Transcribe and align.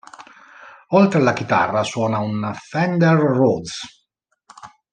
Oltre 0.87 1.19
alla 1.19 1.33
chitarra 1.33 1.83
suona 1.83 2.17
un 2.17 2.51
Fender 2.55 3.15
Rhodes. 3.17 3.77